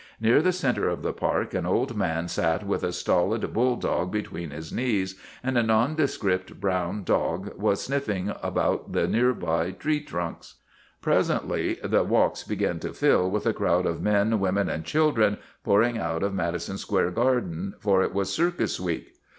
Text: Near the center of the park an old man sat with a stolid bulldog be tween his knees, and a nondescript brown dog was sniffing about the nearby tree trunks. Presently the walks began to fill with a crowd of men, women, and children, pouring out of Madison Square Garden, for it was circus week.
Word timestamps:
Near 0.19 0.41
the 0.41 0.51
center 0.51 0.89
of 0.89 1.03
the 1.03 1.13
park 1.13 1.53
an 1.53 1.67
old 1.67 1.95
man 1.95 2.27
sat 2.27 2.65
with 2.65 2.83
a 2.83 2.91
stolid 2.91 3.53
bulldog 3.53 4.11
be 4.11 4.23
tween 4.23 4.49
his 4.49 4.73
knees, 4.73 5.13
and 5.43 5.55
a 5.55 5.61
nondescript 5.61 6.59
brown 6.59 7.03
dog 7.03 7.53
was 7.55 7.83
sniffing 7.83 8.33
about 8.41 8.93
the 8.93 9.07
nearby 9.07 9.69
tree 9.69 10.01
trunks. 10.01 10.55
Presently 11.03 11.77
the 11.83 12.03
walks 12.03 12.43
began 12.43 12.79
to 12.79 12.93
fill 12.93 13.29
with 13.29 13.45
a 13.45 13.53
crowd 13.53 13.85
of 13.85 14.01
men, 14.01 14.39
women, 14.39 14.69
and 14.69 14.85
children, 14.85 15.37
pouring 15.63 15.99
out 15.99 16.23
of 16.23 16.33
Madison 16.33 16.79
Square 16.79 17.11
Garden, 17.11 17.75
for 17.79 18.01
it 18.01 18.11
was 18.11 18.33
circus 18.33 18.79
week. 18.79 19.13